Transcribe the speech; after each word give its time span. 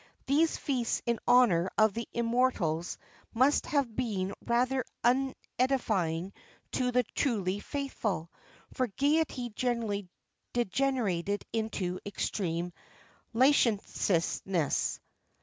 These 0.25 0.57
feasts 0.57 1.03
in 1.05 1.19
honour 1.27 1.69
of 1.77 1.93
the 1.93 2.07
immortals 2.11 2.97
must 3.35 3.67
have 3.67 3.95
been 3.95 4.33
rather 4.43 4.83
unedifying 5.03 6.33
to 6.71 6.91
the 6.91 7.03
truly 7.13 7.59
faithful, 7.59 8.31
for 8.73 8.87
gaiety 8.87 9.51
generally 9.51 10.09
degenerated 10.53 11.45
into 11.53 11.99
extreme 12.03 12.73
licentiousness. 13.33 14.99